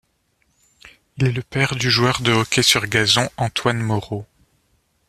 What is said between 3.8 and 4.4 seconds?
Moreau.